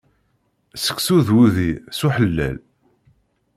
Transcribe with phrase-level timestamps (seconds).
[0.77, 2.57] Sseksu d wudi, s uḥellel!